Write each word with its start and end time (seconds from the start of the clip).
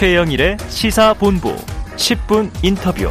최영일의 0.00 0.56
시사본부 0.70 1.54
10분 1.96 2.50
인터뷰. 2.62 3.10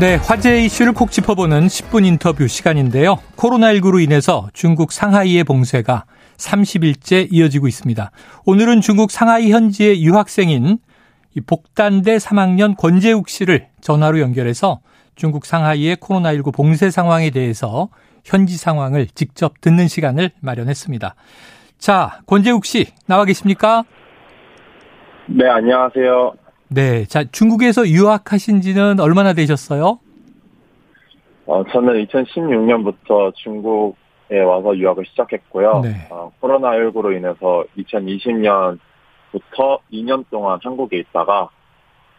네, 0.00 0.14
화제 0.14 0.64
이슈를 0.64 0.94
콕 0.94 1.10
짚어보는 1.10 1.66
10분 1.66 2.06
인터뷰 2.06 2.48
시간인데요. 2.48 3.18
코로나19로 3.36 4.02
인해서 4.02 4.48
중국 4.54 4.92
상하이의 4.92 5.44
봉쇄가 5.44 6.06
30일째 6.38 7.28
이어지고 7.30 7.68
있습니다. 7.68 8.10
오늘은 8.46 8.80
중국 8.80 9.10
상하이 9.10 9.50
현지의 9.50 10.02
유학생인 10.02 10.78
복단대 11.44 12.16
3학년 12.16 12.74
권재욱 12.74 13.28
씨를 13.28 13.68
전화로 13.82 14.20
연결해서 14.20 14.80
중국 15.16 15.44
상하이의 15.44 15.96
코로나19 15.96 16.54
봉쇄 16.54 16.90
상황에 16.90 17.28
대해서 17.28 17.90
현지 18.24 18.56
상황을 18.56 19.06
직접 19.14 19.60
듣는 19.60 19.86
시간을 19.86 20.30
마련했습니다. 20.40 21.14
자, 21.78 22.20
권재욱 22.26 22.64
씨 22.64 22.86
나와 23.04 23.26
계십니까? 23.26 23.84
네, 25.28 25.48
안녕하세요. 25.48 26.34
네, 26.68 27.04
자, 27.04 27.24
중국에서 27.24 27.86
유학하신 27.86 28.60
지는 28.60 29.00
얼마나 29.00 29.32
되셨어요? 29.32 29.98
어, 31.46 31.64
저는 31.64 32.06
2016년부터 32.06 33.34
중국에 33.34 34.40
와서 34.40 34.76
유학을 34.76 35.04
시작했고요. 35.06 35.80
네. 35.82 36.06
어, 36.10 36.30
코로나19로 36.40 37.16
인해서 37.16 37.64
2020년부터 37.76 38.78
2년 39.92 40.24
동안 40.30 40.60
한국에 40.62 40.98
있다가 40.98 41.48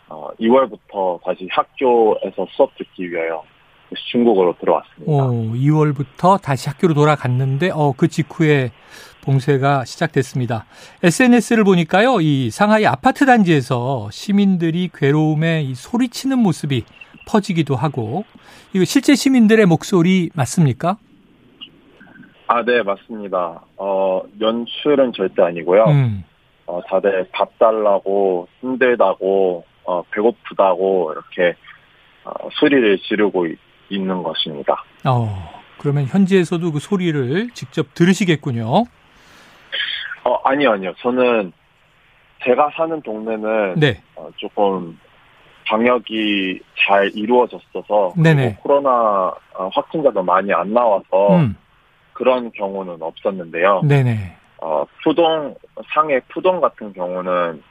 어, 0.09 0.29
2월부터 0.39 1.23
다시 1.23 1.47
학교에서 1.49 2.45
수업 2.51 2.75
듣기 2.77 3.09
위하여 3.09 3.43
중국으로 3.95 4.55
들어왔습니다. 4.59 5.11
오, 5.11 5.53
2월부터 5.53 6.41
다시 6.41 6.69
학교로 6.69 6.93
돌아갔는데, 6.93 7.71
어, 7.73 7.93
그 7.95 8.07
직후에 8.07 8.71
봉쇄가 9.23 9.85
시작됐습니다. 9.85 10.65
SNS를 11.03 11.63
보니까요, 11.63 12.21
이 12.21 12.49
상하이 12.49 12.85
아파트 12.85 13.25
단지에서 13.25 14.09
시민들이 14.11 14.89
괴로움에 14.93 15.63
이 15.63 15.75
소리치는 15.75 16.39
모습이 16.39 16.83
퍼지기도 17.27 17.75
하고, 17.75 18.23
이거 18.73 18.85
실제 18.85 19.15
시민들의 19.15 19.65
목소리 19.65 20.29
맞습니까? 20.33 20.97
아, 22.47 22.63
네, 22.63 22.81
맞습니다. 22.81 23.65
어, 23.75 24.21
연출은 24.39 25.11
절대 25.13 25.41
아니고요. 25.41 25.83
음, 25.85 26.23
어, 26.65 26.81
다들 26.87 27.27
밥 27.33 27.57
달라고, 27.59 28.47
힘들다고, 28.61 29.65
어, 29.83 30.03
배고프다고, 30.11 31.11
이렇게, 31.11 31.57
어, 32.23 32.31
소리를 32.53 32.99
지르고 32.99 33.47
있- 33.89 33.95
있는 33.95 34.23
것입니다. 34.23 34.83
어, 35.05 35.61
그러면 35.77 36.05
현지에서도 36.05 36.71
그 36.71 36.79
소리를 36.79 37.49
직접 37.53 37.93
들으시겠군요. 37.93 38.83
어, 40.23 40.35
아니요, 40.43 40.71
아니요. 40.71 40.93
저는 40.99 41.51
제가 42.43 42.69
사는 42.75 43.01
동네는 43.01 43.79
네, 43.79 44.01
어, 44.15 44.29
조금 44.37 44.99
방역이 45.65 46.59
잘 46.77 47.11
이루어졌어서 47.13 48.13
네네. 48.15 48.57
코로나 48.61 48.89
어, 49.53 49.69
확진자도 49.73 50.23
많이 50.23 50.53
안 50.53 50.73
나와서 50.73 51.35
음, 51.37 51.55
그런 52.13 52.51
경우는 52.51 52.97
없었는데요. 53.01 53.81
네네. 53.83 54.37
어, 54.61 54.85
푸동 55.03 55.55
상해 55.93 56.19
푸동 56.29 56.61
같은 56.61 56.93
경우는 56.93 57.61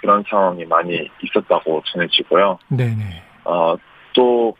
그런 0.00 0.22
상황이 0.28 0.64
많이 0.64 1.08
있었다고 1.22 1.82
전해지고요. 1.86 2.58
네네. 2.68 3.22
어, 3.44 3.76
또 4.14 4.54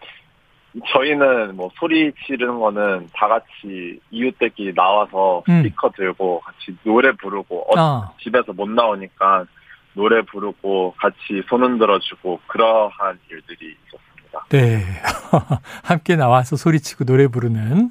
저희는 0.88 1.56
뭐 1.56 1.70
소리 1.78 2.12
지르는 2.26 2.58
거는 2.58 3.08
다 3.14 3.28
같이 3.28 3.98
이웃들끼리 4.10 4.74
나와서 4.74 5.42
음. 5.48 5.62
스피커 5.62 5.90
들고 5.96 6.40
같이 6.40 6.76
노래 6.84 7.12
부르고 7.12 7.62
어, 7.70 7.78
아, 7.78 8.10
집에서 8.22 8.52
못 8.52 8.68
나오니까 8.68 9.46
노래 9.94 10.20
부르고 10.22 10.94
같이 10.98 11.42
손 11.48 11.62
흔들어 11.62 11.98
주고 11.98 12.38
그러한 12.46 13.18
일들이 13.30 13.74
있었습니다. 13.86 14.46
네. 14.50 14.84
함께 15.82 16.16
나와서 16.16 16.56
소리치고 16.56 17.04
노래 17.04 17.26
부르는, 17.26 17.90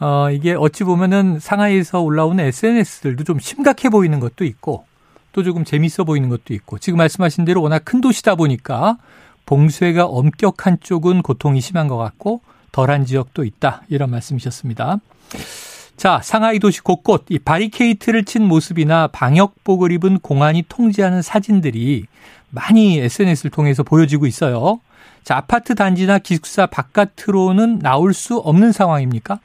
어, 0.00 0.30
이게 0.30 0.54
어찌 0.54 0.84
보면은 0.84 1.38
상하이에서 1.38 2.00
올라오는 2.00 2.42
SNS들도 2.42 3.24
좀 3.24 3.38
심각해 3.38 3.90
보이는 3.90 4.18
것도 4.20 4.44
있고, 4.44 4.86
또 5.32 5.42
조금 5.42 5.64
재밌어 5.64 6.04
보이는 6.04 6.30
것도 6.30 6.54
있고, 6.54 6.78
지금 6.78 6.96
말씀하신 6.96 7.44
대로 7.44 7.60
워낙 7.60 7.82
큰 7.84 8.00
도시다 8.00 8.34
보니까 8.34 8.96
봉쇄가 9.46 10.06
엄격한 10.06 10.78
쪽은 10.80 11.22
고통이 11.22 11.60
심한 11.60 11.88
것 11.88 11.96
같고, 11.96 12.40
덜한 12.72 13.04
지역도 13.04 13.44
있다. 13.44 13.82
이런 13.88 14.10
말씀이셨습니다. 14.10 14.98
자, 15.96 16.20
상하이 16.20 16.58
도시 16.58 16.80
곳곳 16.80 17.24
이 17.28 17.38
바리케이트를 17.38 18.24
친 18.24 18.42
모습이나 18.48 19.06
방역복을 19.08 19.92
입은 19.92 20.18
공안이 20.18 20.64
통제하는 20.68 21.22
사진들이 21.22 22.06
많이 22.50 22.98
SNS를 22.98 23.50
통해서 23.50 23.82
보여지고 23.82 24.26
있어요. 24.26 24.80
자, 25.22 25.36
아파트 25.36 25.74
단지나 25.74 26.18
기숙사 26.18 26.66
바깥으로는 26.66 27.78
나올 27.78 28.12
수 28.12 28.36
없는 28.38 28.72
상황입니까? 28.72 29.38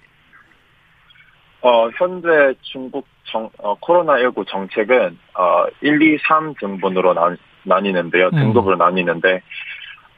어, 1.61 1.89
현재 1.97 2.27
중국 2.61 3.05
정, 3.25 3.49
어, 3.59 3.77
코로나19 3.79 4.47
정책은, 4.47 5.17
어, 5.37 5.65
1, 5.81 6.01
2, 6.01 6.17
3 6.27 6.53
등분으로 6.59 7.13
나, 7.13 7.35
나뉘는데요. 7.63 8.27
음. 8.33 8.39
등급으로 8.39 8.75
나뉘는데, 8.75 9.41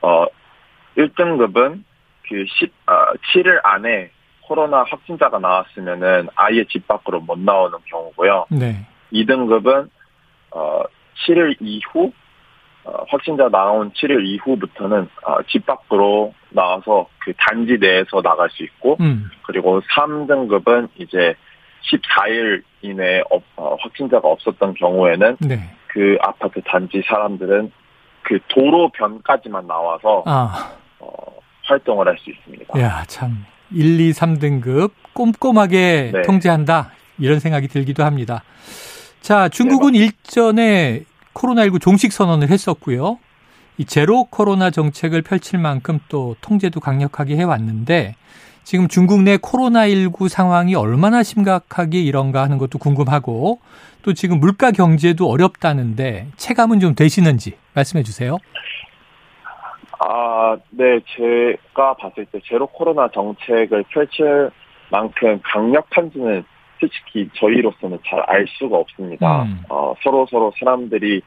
어, 0.02 0.26
1등급은 0.98 1.84
그 2.28 2.46
10, 2.60 2.72
아, 2.86 3.14
7일 3.34 3.60
안에 3.64 4.12
코로나 4.42 4.84
확진자가 4.84 5.40
나왔으면은 5.40 6.28
아예 6.36 6.64
집 6.66 6.88
밖으로 6.88 7.22
못 7.22 7.40
나오는 7.40 7.78
경우고요. 7.86 8.48
네. 8.50 8.86
2등급은, 9.14 9.90
어, 10.52 10.84
7일 11.26 11.56
이후, 11.62 12.12
어, 12.84 13.04
확진자 13.10 13.48
나온 13.50 13.92
7일 13.92 14.26
이후부터는, 14.26 15.10
어, 15.24 15.42
집 15.48 15.66
밖으로 15.66 16.34
나와서 16.50 17.08
그 17.20 17.32
단지 17.38 17.78
내에서 17.80 18.22
나갈 18.22 18.50
수 18.50 18.64
있고, 18.64 18.98
음. 19.00 19.30
그리고 19.44 19.82
3등급은 19.82 20.90
이제 20.98 21.36
14일 21.84 22.64
이내에 22.82 23.22
업- 23.30 23.44
어, 23.56 23.76
확진자가 23.80 24.28
없었던 24.28 24.74
경우에는 24.76 25.38
네. 25.42 25.60
그 25.88 26.18
아파트 26.22 26.62
단지 26.64 27.02
사람들은 27.06 27.72
그 28.24 28.40
도로변까지만 28.50 29.68
나와서 29.68 30.24
아, 30.26 30.72
어, 31.00 31.10
활동을 31.64 32.08
할 32.08 32.18
수 32.18 32.30
있습니다. 32.30 32.80
야, 32.80 33.04
참. 33.08 33.46
1, 33.74 34.00
2, 34.00 34.12
3등급 34.12 34.92
꼼꼼하게 35.14 36.12
네. 36.14 36.22
통제한다. 36.24 36.92
이런 37.18 37.40
생각이 37.40 37.68
들기도 37.68 38.04
합니다. 38.04 38.44
자, 39.22 39.48
중국은 39.50 39.96
일전에 39.96 41.04
코로나19 41.34 41.80
종식 41.80 42.12
선언을 42.12 42.50
했었고요. 42.50 43.20
이 43.78 43.86
제로 43.86 44.26
코로나 44.26 44.70
정책을 44.70 45.22
펼칠 45.22 45.60
만큼 45.60 46.00
또 46.10 46.36
통제도 46.42 46.80
강력하게 46.80 47.38
해왔는데 47.38 48.16
지금 48.64 48.88
중국 48.88 49.22
내 49.24 49.38
코로나19 49.38 50.30
상황이 50.30 50.76
얼마나 50.76 51.24
심각하게 51.24 52.00
이런가 52.02 52.44
하는 52.44 52.58
것도 52.58 52.78
궁금하고 52.80 53.60
또 54.04 54.14
지금 54.14 54.40
물가 54.40 54.72
경제도 54.72 55.30
어렵다는데 55.30 56.28
체감은 56.38 56.80
좀 56.80 56.96
되시는지 56.96 57.58
말씀해 57.74 58.04
주세요. 58.04 58.38
아, 60.00 60.58
네, 60.72 61.00
제가 61.16 61.96
봤을 61.96 62.26
때 62.26 62.40
제로 62.46 62.66
코로나 62.68 63.08
정책을 63.10 63.84
펼칠 63.90 64.50
만큼 64.90 65.40
강력한지는 65.44 66.44
솔직히 66.80 67.30
저희로서는 67.36 68.00
잘 68.08 68.24
알 68.28 68.46
수가 68.48 68.78
없습니다. 68.78 69.44
음. 69.44 69.62
어, 69.70 69.94
서로 70.04 70.26
서로 70.30 70.52
사람들이 70.58 71.22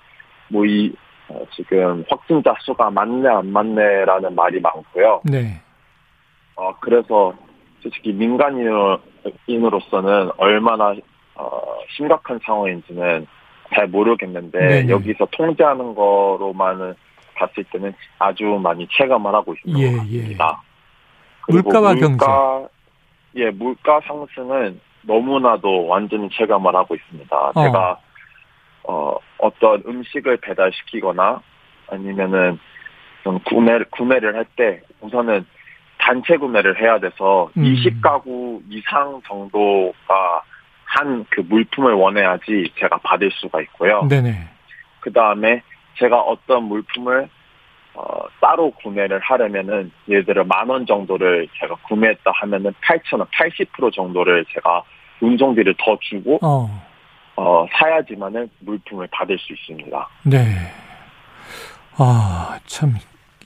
뭐이 0.49 0.93
어, 1.28 1.41
지금 1.55 2.05
확진자 2.09 2.55
수가 2.61 2.91
많네 2.91 3.28
안 3.28 3.53
많네라는 3.53 4.34
말이 4.34 4.61
많고요. 4.61 5.23
네. 5.25 5.61
어, 6.56 6.75
그래서 6.81 7.34
솔직히 7.81 8.12
민간인으로서는 8.12 10.31
얼마나 10.37 10.94
어, 11.34 11.60
심각한 11.97 12.38
상황인지는 12.44 13.26
잘 13.75 13.87
모르겠는데 13.88 14.58
네네. 14.58 14.88
여기서 14.88 15.26
통제하는 15.32 15.94
거로만은 15.94 16.94
봤을 17.34 17.64
때는 17.64 17.93
아주 18.19 18.44
많이 18.44 18.87
체감을 18.96 19.34
하고 19.34 19.55
있는 19.64 19.81
예, 19.81 19.87
물가와 21.49 21.94
물가, 21.94 22.69
예, 23.37 23.50
물가 23.50 24.00
상승은 24.06 24.81
너무나도 25.02 25.87
완전히 25.87 26.29
체감을 26.31 26.75
하고 26.75 26.94
있습니다. 26.94 27.52
제가 27.55 27.99
어, 28.84 29.17
어떤 29.38 29.82
음식을 29.87 30.37
배달시키거나 30.38 31.43
아니면은 31.90 32.58
좀 33.25 33.38
구매를 33.40 33.87
구매를 33.90 34.37
할 34.37 34.46
때 34.56 34.81
우선은 35.00 35.44
단체 36.05 36.37
구매를 36.37 36.79
해야 36.81 36.99
돼서 36.99 37.51
음. 37.56 37.62
20가구 37.65 38.61
이상 38.69 39.23
정도가 39.27 40.43
한 40.85 41.25
그 41.31 41.41
물품을 41.41 41.95
원해야지 41.95 42.71
제가 42.79 42.99
받을 42.99 43.31
수가 43.33 43.61
있고요. 43.62 44.06
네네. 44.09 44.49
그 45.01 45.12
다음에 45.12 45.62
제가 45.99 46.21
어떤 46.21 46.65
물품을 46.65 47.29
어, 47.95 48.05
따로 48.41 48.71
구매를 48.73 49.19
하려면은 49.21 49.91
예를 50.09 50.25
들어 50.25 50.45
만 50.45 50.69
원 50.69 50.85
정도를 50.87 51.49
제가 51.59 51.75
구매했다 51.89 52.31
하면은 52.33 52.73
8천 52.85 53.19
원, 53.19 53.27
80% 53.29 53.93
정도를 53.95 54.45
제가 54.53 54.83
운송비를 55.21 55.75
더 55.79 55.97
주고 56.01 56.39
어. 56.43 56.69
어, 57.37 57.67
사야지만은 57.73 58.51
물품을 58.61 59.09
받을 59.11 59.39
수 59.39 59.53
있습니다. 59.53 60.09
네. 60.25 60.39
아, 61.97 62.59
참 62.67 62.95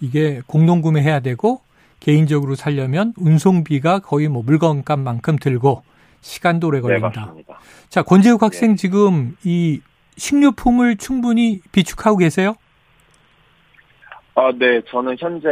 이게 0.00 0.40
공동 0.46 0.80
구매해야 0.82 1.20
되고 1.20 1.60
개인적으로 2.00 2.54
살려면 2.54 3.12
운송비가 3.18 4.00
거의 4.00 4.28
뭐 4.28 4.42
물건값만큼 4.42 5.36
들고 5.36 5.82
시간도 6.20 6.68
오래 6.68 6.80
걸린다. 6.80 7.08
네, 7.08 7.18
맞습니다. 7.18 7.58
자, 7.88 8.02
권재욱 8.02 8.42
학생 8.42 8.76
지금 8.76 9.36
이 9.44 9.80
식료품을 10.16 10.96
충분히 10.96 11.60
비축하고 11.72 12.18
계세요? 12.18 12.54
아, 14.34 14.52
네, 14.56 14.80
저는 14.88 15.16
현재 15.18 15.48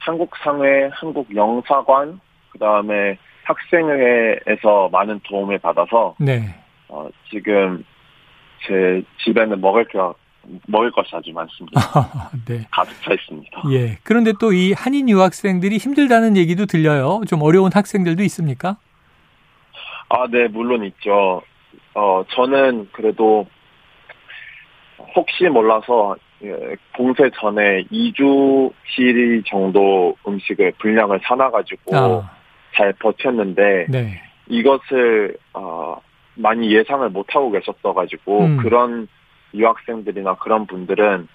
한국상회, 0.00 0.90
한국영사관, 0.92 2.20
그 2.52 2.58
다음에 2.58 3.18
학생회에서 3.44 4.88
많은 4.90 5.20
도움을 5.24 5.58
받아서 5.58 6.14
네. 6.18 6.54
어, 6.88 7.08
지금 7.30 7.84
제 8.66 9.02
집에는 9.24 9.60
먹을 9.60 9.86
게 9.86 9.98
먹을 10.66 10.90
것이 10.92 11.14
아주 11.14 11.32
많습니다. 11.32 11.80
네. 12.46 12.66
가득 12.70 12.94
차 13.02 13.12
있습니다. 13.12 13.62
예. 13.72 13.98
그런데 14.04 14.32
또 14.40 14.52
이 14.52 14.72
한인 14.72 15.08
유학생들이 15.08 15.76
힘들다는 15.78 16.36
얘기도 16.36 16.66
들려요. 16.66 17.22
좀 17.28 17.42
어려운 17.42 17.70
학생들도 17.72 18.22
있습니까? 18.24 18.76
아, 20.08 20.26
네, 20.30 20.48
물론 20.48 20.84
있죠. 20.84 21.42
어, 21.94 22.24
저는 22.30 22.88
그래도 22.92 23.46
혹시 25.14 25.44
몰라서 25.44 26.16
예, 26.44 26.76
봉쇄 26.94 27.30
전에 27.40 27.84
2주치 27.84 29.44
정도 29.46 30.16
음식을 30.26 30.72
분량을 30.78 31.20
사놔가지고 31.24 31.96
아, 31.96 32.30
잘 32.74 32.92
버텼는데 32.94 33.86
네. 33.88 34.22
이것을 34.48 35.36
어, 35.54 35.96
많이 36.34 36.70
예상을 36.72 37.08
못 37.10 37.34
하고 37.34 37.50
계셨어가지고 37.50 38.40
음. 38.44 38.56
그런 38.58 39.08
유학생들이나 39.56 40.36
그런 40.36 40.66
분들은 40.66 41.28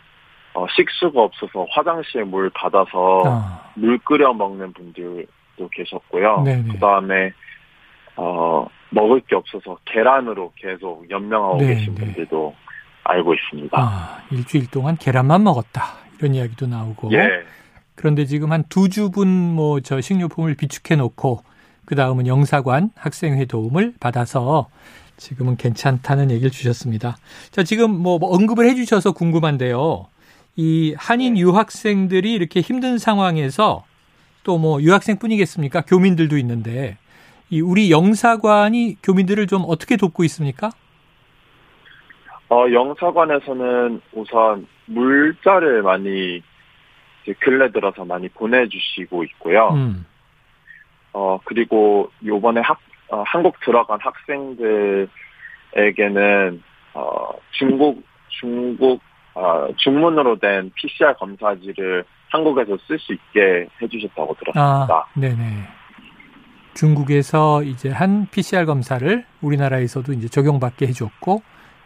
어, 0.54 0.66
식수가 0.76 1.22
없어서 1.22 1.66
화장실 1.72 2.26
물 2.26 2.50
받아서 2.50 3.24
아, 3.26 3.72
물 3.76 3.98
끓여 4.00 4.34
먹는 4.34 4.74
분들도 4.74 5.70
계셨고요. 5.72 6.42
네네. 6.44 6.74
그 6.74 6.80
다음에 6.80 7.32
어, 8.18 8.68
먹을 8.90 9.22
게 9.22 9.36
없어서 9.36 9.78
계란으로 9.86 10.52
계속 10.58 11.10
연명하고 11.10 11.58
네, 11.58 11.68
계신 11.76 11.96
네. 11.96 12.02
분들도 12.06 12.54
알고 13.04 13.34
있습니다. 13.34 13.78
아, 13.80 14.18
일주일 14.32 14.70
동안 14.70 14.98
계란만 14.98 15.44
먹었다. 15.44 15.84
이런 16.20 16.36
이야기도 16.36 16.68
나오고. 16.68 17.12
예, 17.14 17.44
그런데 17.96 18.26
지금 18.26 18.52
한 18.52 18.64
두 18.70 18.90
주분 18.90 19.28
뭐 19.56 19.80
저 19.80 20.02
식료품을 20.02 20.56
비축해 20.56 20.96
놓고 20.98 21.40
그 21.86 21.96
다음은 21.96 22.28
영사관 22.28 22.90
학생회 22.96 23.46
도움을 23.46 23.94
받아서 24.00 24.68
지금은 25.22 25.56
괜찮다는 25.56 26.32
얘기를 26.32 26.50
주셨습니다. 26.50 27.16
자, 27.52 27.62
지금 27.62 27.92
뭐, 27.92 28.18
뭐 28.18 28.34
언급을 28.36 28.66
해 28.66 28.74
주셔서 28.74 29.12
궁금한데요. 29.12 30.08
이 30.56 30.96
한인 30.98 31.36
네. 31.36 31.42
유학생들이 31.42 32.34
이렇게 32.34 32.60
힘든 32.60 32.98
상황에서 32.98 33.86
또 34.44 34.58
뭐 34.58 34.82
유학생뿐이겠습니까? 34.82 35.82
교민들도 35.82 36.38
있는데 36.40 36.98
이 37.52 37.62
우리 37.62 37.92
영사관이 37.92 38.98
교민들을 39.04 39.46
좀 39.46 39.64
어떻게 39.68 39.96
돕고 39.96 40.24
있습니까? 40.24 40.72
어, 42.50 42.66
영사관에서는 42.72 44.02
우선 44.14 44.68
물자를 44.88 45.84
많이 45.84 46.42
이제 47.22 47.36
근래 47.40 47.72
들어서 47.72 48.04
많이 48.04 48.28
보내주시고 48.30 49.24
있고요. 49.26 49.70
음. 49.70 50.06
어, 51.14 51.40
그리고 51.44 52.10
요번에 52.26 52.62
학, 52.62 52.80
어, 53.12 53.24
한국 53.28 53.60
들어간 53.60 54.00
학생들에게는, 55.74 56.64
어, 56.94 57.30
중국, 57.52 58.04
중국, 58.30 59.02
어, 59.34 59.68
중문으로 59.78 60.40
된 60.40 60.72
PCR 60.76 61.14
검사지를 61.16 62.04
한국에서 62.30 62.78
쓸 62.88 62.98
수 63.00 63.14
있게 63.14 63.68
해주셨다고 63.82 64.36
들었습니다. 64.36 64.94
아, 64.94 65.06
네네. 65.16 65.68
중국에서 66.74 67.64
이제 67.64 67.90
한 67.90 68.28
PCR 68.32 68.66
검사를 68.66 69.26
우리나라에서도 69.42 70.14
이제 70.14 70.28
적용받게 70.30 70.88
해줬고 70.88 71.44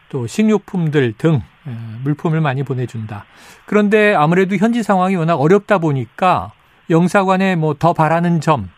또 0.09 0.27
식료품들 0.27 1.13
등 1.17 1.41
에, 1.67 1.71
물품을 2.03 2.39
많이 2.41 2.61
보내준다. 2.61 3.25
그런데 3.65 4.13
아무래도 4.13 4.55
현지 4.57 4.83
상황이 4.83 5.15
워낙 5.15 5.35
어렵다 5.35 5.79
보니까 5.79 6.51
영사관에 6.91 7.55
뭐 7.55 7.73
더 7.73 7.93
바라는 7.93 8.41
점, 8.41 8.69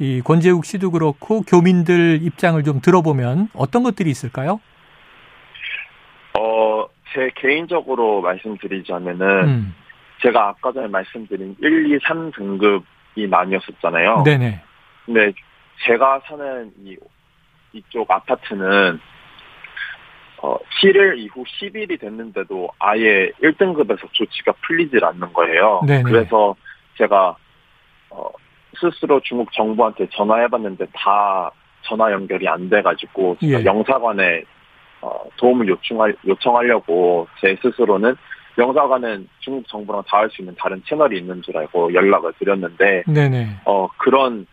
이 0.00 0.22
권재욱 0.22 0.64
씨도 0.64 0.92
그렇고 0.92 1.42
교민들 1.42 2.20
입장을 2.22 2.62
좀 2.62 2.80
들어보면 2.80 3.48
어떤 3.54 3.82
것들이 3.82 4.10
있을까요? 4.10 4.60
어, 6.38 6.86
제 7.12 7.30
개인적으로 7.34 8.20
말씀드리자면은, 8.20 9.26
음, 9.44 9.74
제가 10.22 10.48
아까 10.48 10.72
전에 10.72 10.86
말씀드린 10.86 11.56
1, 11.60 11.94
2, 11.94 11.98
3 12.06 12.30
등급이 12.32 13.28
나뉘었었잖아요. 13.28 14.22
네네. 14.24 14.60
근데 15.06 15.32
제가 15.84 16.20
사는 16.28 16.72
이, 16.84 16.96
이쪽 17.72 18.08
아파트는, 18.10 19.00
어, 20.42 20.56
7일 20.80 21.18
이후 21.18 21.44
10일이 21.44 22.00
됐는데도 22.00 22.68
아예 22.78 23.30
1등급에서 23.42 24.08
조치가 24.12 24.52
풀리질 24.62 25.04
않는 25.04 25.32
거예요. 25.32 25.82
네네. 25.86 26.04
그래서 26.04 26.54
제가, 26.96 27.36
어, 28.10 28.30
스스로 28.76 29.20
중국 29.20 29.52
정부한테 29.52 30.08
전화해봤는데 30.10 30.86
다 30.94 31.50
전화 31.82 32.12
연결이 32.12 32.46
안 32.48 32.68
돼가지고, 32.68 33.38
예. 33.42 33.64
영사관에, 33.64 34.42
어, 35.00 35.24
도움을 35.36 35.68
요청할, 35.68 36.16
요청하려고 36.26 37.28
제 37.40 37.56
스스로는 37.62 38.16
영사관은 38.58 39.28
중국 39.38 39.68
정부랑 39.68 40.02
닿을 40.08 40.28
수 40.30 40.42
있는 40.42 40.54
다른 40.58 40.82
채널이 40.86 41.16
있는 41.18 41.40
줄 41.42 41.56
알고 41.56 41.94
연락을 41.94 42.32
드렸는데, 42.38 43.04
네네. 43.06 43.60
어, 43.64 43.88
그런 43.96 44.46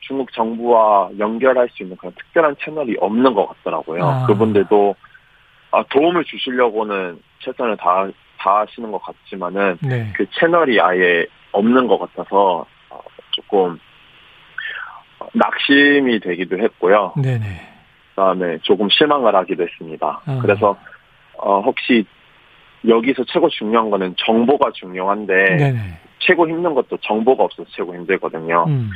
중국 0.00 0.32
정부와 0.32 1.10
연결할 1.18 1.68
수 1.70 1.82
있는 1.82 1.96
그런 1.96 2.14
특별한 2.14 2.56
채널이 2.60 2.96
없는 3.00 3.34
것 3.34 3.46
같더라고요. 3.46 4.04
아. 4.04 4.26
그분들도 4.26 4.94
아, 5.70 5.84
도움을 5.90 6.24
주시려고는 6.24 7.20
최선을 7.40 7.76
다, 7.76 8.08
다 8.38 8.60
하시는 8.60 8.90
것 8.90 9.02
같지만은 9.02 9.78
네. 9.82 10.10
그 10.16 10.24
채널이 10.30 10.80
아예 10.80 11.26
없는 11.52 11.88
것 11.88 11.98
같아서 11.98 12.60
어, 12.60 12.66
조금 13.38 13.78
어, 15.20 15.26
낙심이 15.32 16.20
되기도 16.20 16.58
했고요. 16.58 17.14
네네. 17.16 17.68
그다음에 18.10 18.58
조금 18.62 18.88
실망을 18.90 19.34
하기도 19.34 19.62
했습니다. 19.62 20.20
아. 20.26 20.38
그래서 20.42 20.76
어, 21.34 21.60
혹시 21.60 22.04
여기서 22.86 23.24
최고 23.24 23.48
중요한 23.48 23.90
거는 23.90 24.14
정보가 24.18 24.72
중요한데 24.74 25.56
네네. 25.56 25.78
최고 26.18 26.48
힘든 26.48 26.74
것도 26.74 26.98
정보가 26.98 27.44
없어서 27.44 27.68
최고 27.70 27.94
힘들거든요. 27.94 28.64
음. 28.68 28.90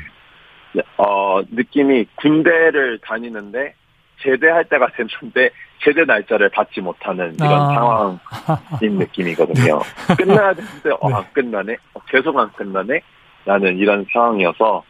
네, 0.74 0.82
어, 0.96 1.40
느낌이 1.50 2.06
군대를 2.16 2.98
다니는데 3.02 3.74
제대할 4.22 4.64
때가 4.64 4.88
됐는데 4.96 5.50
제대 5.84 6.04
날짜를 6.04 6.48
받지 6.50 6.80
못하는 6.80 7.34
이런 7.34 7.52
아. 7.52 7.74
상황인 7.74 8.98
느낌이거든요. 8.98 9.80
끝나야 10.16 10.54
되는데 10.54 10.90
어, 11.00 11.08
네. 11.08 11.14
안 11.14 11.32
끝나네? 11.32 11.76
어, 11.94 12.00
계속 12.08 12.38
안 12.38 12.50
끝나네? 12.52 13.00
라는 13.44 13.76
이런 13.78 14.06
상황이어서 14.12 14.82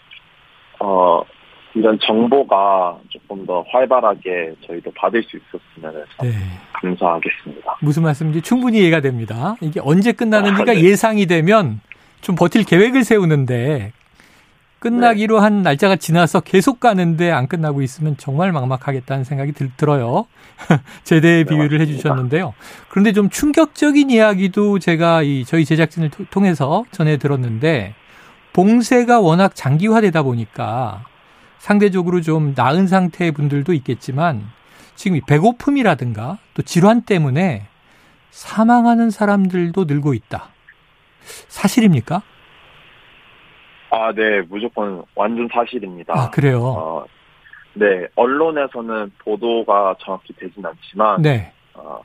어, 0.80 1.22
이런 1.74 1.98
정보가 2.04 2.98
조금 3.08 3.46
더 3.46 3.64
활발하게 3.70 4.54
저희도 4.66 4.90
받을 4.94 5.22
수 5.22 5.38
있었으면 5.38 6.04
네. 6.22 6.32
감사하겠습니다. 6.72 7.76
무슨 7.80 8.02
말씀인지 8.02 8.42
충분히 8.42 8.80
이해가 8.80 9.00
됩니다. 9.00 9.56
이게 9.62 9.80
언제 9.82 10.12
끝나는지가 10.12 10.72
아, 10.72 10.74
네. 10.74 10.82
예상이 10.82 11.24
되면 11.26 11.80
좀 12.20 12.34
버틸 12.34 12.64
계획을 12.64 13.04
세우는데 13.04 13.92
끝나기로 14.80 15.38
한 15.38 15.62
날짜가 15.62 15.94
지나서 15.96 16.40
계속 16.40 16.80
가는데 16.80 17.30
안 17.30 17.46
끝나고 17.46 17.82
있으면 17.82 18.16
정말 18.18 18.50
막막하겠다는 18.50 19.22
생각이 19.24 19.52
들, 19.52 19.70
들어요. 19.76 20.26
제대의 21.04 21.44
네, 21.44 21.48
비유를 21.48 21.78
맞습니다. 21.78 21.84
해주셨는데요. 21.92 22.52
그런데 22.88 23.12
좀 23.12 23.30
충격적인 23.30 24.10
이야기도 24.10 24.80
제가 24.80 25.22
이 25.22 25.44
저희 25.44 25.64
제작진을 25.64 26.10
토- 26.10 26.24
통해서 26.30 26.84
전해 26.90 27.16
들었는데 27.16 27.94
봉쇄가 28.52 29.20
워낙 29.20 29.54
장기화되다 29.54 30.22
보니까 30.22 31.04
상대적으로 31.58 32.20
좀 32.20 32.54
나은 32.56 32.86
상태의 32.86 33.32
분들도 33.32 33.72
있겠지만 33.72 34.42
지금 34.94 35.16
이 35.16 35.20
배고픔이라든가 35.20 36.38
또 36.54 36.62
질환 36.62 37.02
때문에 37.02 37.66
사망하는 38.30 39.10
사람들도 39.10 39.84
늘고 39.84 40.14
있다. 40.14 40.48
사실입니까? 41.48 42.22
아, 43.90 44.12
네, 44.12 44.40
무조건 44.48 45.04
완전 45.14 45.48
사실입니다. 45.52 46.14
아, 46.16 46.30
그래요. 46.30 46.62
어, 46.64 47.04
네, 47.74 48.06
언론에서는 48.16 49.12
보도가 49.18 49.96
정확히 50.00 50.32
되진 50.34 50.64
않지만, 50.64 51.20
네. 51.20 51.52
어, 51.74 52.00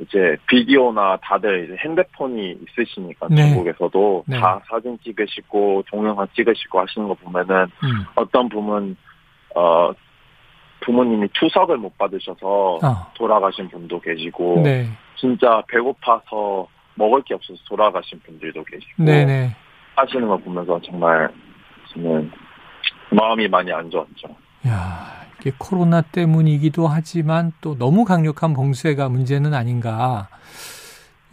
이제 0.00 0.36
비디오나 0.46 1.18
다들 1.22 1.64
이제 1.64 1.76
핸드폰이 1.84 2.56
있으시니까 2.62 3.28
네. 3.30 3.36
중국에서도 3.36 4.24
네. 4.26 4.40
다 4.40 4.60
사진 4.68 4.98
찍으시고 5.04 5.84
동영상 5.90 6.26
찍으시고 6.34 6.80
하시는 6.80 7.06
거 7.06 7.14
보면은 7.14 7.64
음. 7.64 8.04
어떤 8.14 8.48
부분 8.48 8.96
어 9.54 9.92
부모님이 10.80 11.28
추석을 11.34 11.76
못 11.76 11.96
받으셔서 11.98 12.78
아, 12.82 13.12
돌아가신 13.14 13.68
분도 13.68 14.00
계시고 14.00 14.62
네. 14.64 14.88
진짜 15.16 15.62
배고파서 15.68 16.66
먹을 16.94 17.22
게 17.22 17.34
없어서 17.34 17.60
돌아가신 17.68 18.20
분들도 18.20 18.64
계시고 18.64 19.04
네네. 19.04 19.54
하시는 19.96 20.26
걸 20.26 20.40
보면서 20.40 20.80
정말 20.80 21.30
저는 21.92 22.30
마음이 23.10 23.48
많이 23.48 23.70
안 23.70 23.90
좋았죠. 23.90 24.28
야, 24.66 25.24
이게 25.40 25.52
코로나 25.56 26.02
때문이기도 26.02 26.86
하지만 26.86 27.52
또 27.60 27.76
너무 27.78 28.04
강력한 28.04 28.52
봉쇄가 28.52 29.08
문제는 29.08 29.54
아닌가 29.54 30.28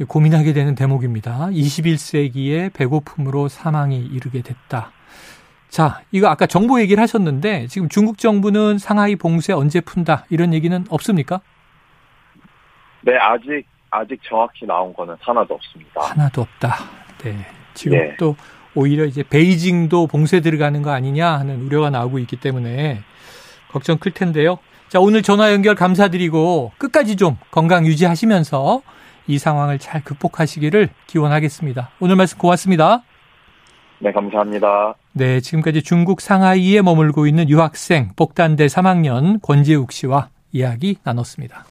고민하게 0.08 0.54
되는 0.54 0.76
대목입니다. 0.76 1.48
21세기에 1.48 2.72
배고픔으로 2.74 3.48
사망이 3.48 3.98
이르게 4.00 4.42
됐다. 4.42 4.92
자, 5.70 6.02
이거 6.12 6.28
아까 6.28 6.46
정보 6.46 6.80
얘기를 6.80 7.02
하셨는데 7.02 7.68
지금 7.68 7.90
중국 7.90 8.18
정부는 8.18 8.78
상하이 8.78 9.16
봉쇄 9.16 9.54
언제 9.54 9.82
푼다 9.82 10.26
이런 10.30 10.54
얘기는 10.54 10.86
없습니까? 10.90 11.42
네, 13.02 13.18
아직 13.18 13.66
아직 13.90 14.20
정확히 14.24 14.66
나온 14.66 14.94
거는 14.94 15.16
하나도 15.20 15.54
없습니다. 15.56 16.02
하나도 16.02 16.42
없다. 16.42 16.76
네. 17.24 17.46
지금 17.74 17.98
네. 17.98 18.16
또 18.18 18.36
오히려 18.78 19.06
이제 19.06 19.24
베이징도 19.24 20.06
봉쇄 20.06 20.40
들어가는 20.40 20.84
거 20.84 20.92
아니냐 20.92 21.28
하는 21.40 21.62
우려가 21.62 21.90
나오고 21.90 22.20
있기 22.20 22.36
때문에 22.36 23.00
걱정 23.72 23.98
클 23.98 24.12
텐데요. 24.12 24.60
자, 24.88 25.00
오늘 25.00 25.24
전화 25.24 25.52
연결 25.52 25.74
감사드리고 25.74 26.74
끝까지 26.78 27.16
좀 27.16 27.38
건강 27.50 27.88
유지하시면서 27.88 28.84
이 29.26 29.40
상황을 29.40 29.80
잘 29.80 30.04
극복하시기를 30.04 30.90
기원하겠습니다. 31.08 31.90
오늘 32.00 32.16
말씀 32.18 32.38
고맙습니다. 32.38 33.02
네, 33.98 34.12
감사합니다. 34.12 34.94
네, 35.12 35.42
지금까지 35.42 35.82
중국 35.82 36.22
상하이에 36.22 36.84
머물고 36.84 37.26
있는 37.26 37.50
유학생 37.50 38.12
복단대 38.16 38.68
3학년 38.68 39.42
권재욱 39.42 39.92
씨와 39.92 40.30
이야기 40.52 40.98
나눴습니다. 41.04 41.66